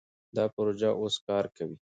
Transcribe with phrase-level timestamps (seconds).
[0.35, 1.75] دا پروژه اوس کار کوي.